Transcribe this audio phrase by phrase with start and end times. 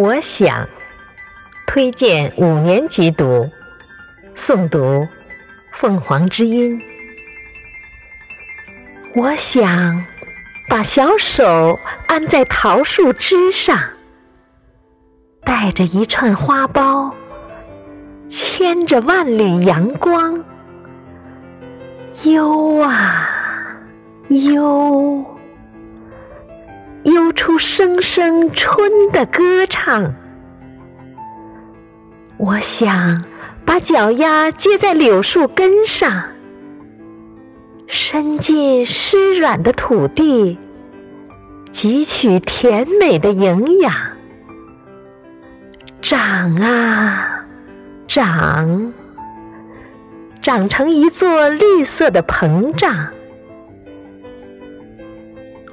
[0.00, 0.66] 我想
[1.66, 3.50] 推荐五年级读
[4.34, 4.78] 诵读
[5.74, 6.80] 《凤凰之音》。
[9.14, 10.02] 我想
[10.70, 13.78] 把小手安在桃树枝上，
[15.44, 17.12] 带着一串花苞，
[18.26, 20.42] 牵着万缕阳光，
[22.24, 23.28] 悠啊
[24.30, 25.22] 悠，
[27.04, 30.14] 悠出声声春的歌唱。
[32.36, 33.24] 我想
[33.64, 36.24] 把脚丫接在柳树根上。
[37.86, 40.58] 伸进湿软的土地，
[41.72, 43.92] 汲取甜美的营养，
[46.00, 47.44] 长啊
[48.06, 48.92] 长，
[50.40, 53.08] 长成一座绿色的膨胀。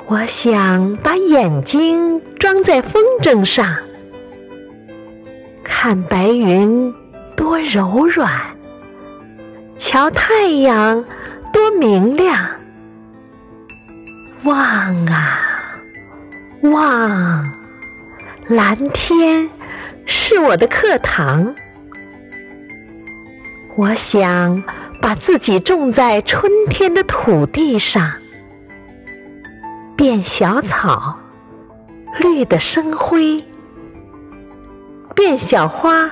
[0.07, 3.75] 我想把眼睛装在风筝上，
[5.63, 6.93] 看白云
[7.35, 8.31] 多柔软，
[9.77, 11.05] 瞧太阳。
[11.53, 12.45] 多明亮！
[14.43, 15.39] 望啊
[16.61, 17.51] 望，
[18.47, 19.49] 蓝天
[20.05, 21.55] 是我的课堂。
[23.75, 24.61] 我想
[25.01, 28.11] 把自己种在春天的土地上，
[29.97, 31.17] 变小草，
[32.19, 33.43] 绿的生辉；
[35.15, 36.11] 变小花，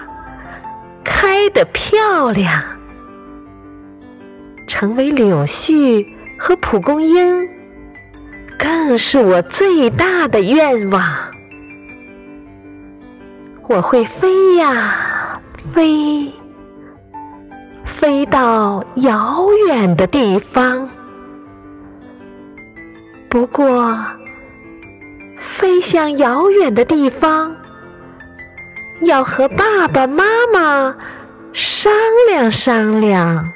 [1.03, 2.63] 开得漂亮。
[4.67, 6.03] 成为柳絮
[6.39, 7.47] 和蒲公英，
[8.57, 11.03] 更是我最大的愿望。
[13.67, 15.39] 我会飞呀
[15.73, 16.33] 飞，
[17.83, 20.89] 飞到遥远的地方。
[23.35, 23.93] 不过，
[25.57, 27.53] 飞向遥远的地方，
[29.01, 30.95] 要和爸爸妈妈
[31.51, 31.91] 商
[32.29, 33.51] 量商量。